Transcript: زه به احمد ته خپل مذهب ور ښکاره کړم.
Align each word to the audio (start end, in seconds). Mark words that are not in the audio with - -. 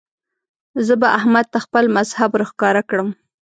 زه 0.85 0.93
به 1.01 1.07
احمد 1.17 1.45
ته 1.53 1.57
خپل 1.65 1.85
مذهب 1.97 2.29
ور 2.33 2.43
ښکاره 2.51 2.81
کړم. 2.89 3.09